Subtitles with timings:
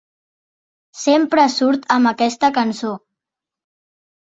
[1.01, 2.97] Sempre surt amb aquesta cançó!